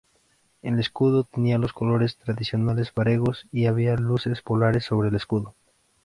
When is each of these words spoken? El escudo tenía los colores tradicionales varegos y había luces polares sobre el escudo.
El 0.63 0.79
escudo 0.79 1.25
tenía 1.25 1.59
los 1.59 1.73
colores 1.73 2.17
tradicionales 2.17 2.91
varegos 2.91 3.45
y 3.51 3.67
había 3.67 3.93
luces 3.97 4.41
polares 4.41 4.83
sobre 4.85 5.09
el 5.09 5.15
escudo. 5.15 5.53